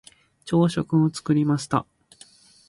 [0.45, 1.85] 朝食を作りました。